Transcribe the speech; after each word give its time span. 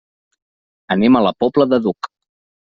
Anem 0.97 1.19
a 1.19 1.23
la 1.27 1.35
Pobla 1.45 1.71
del 1.75 1.87
Duc. 1.87 2.13